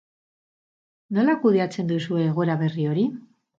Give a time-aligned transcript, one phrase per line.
[1.19, 3.07] Nola kudeatzen duzue egoera berri hori?